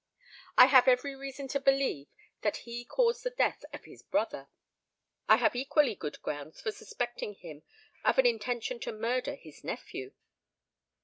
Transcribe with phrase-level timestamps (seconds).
[0.57, 2.07] I have every reason to believe
[2.41, 4.47] that he caused the death of his brother:
[5.29, 7.61] I have equally good grounds for suspecting him
[8.03, 10.13] of an intention to murder his nephew.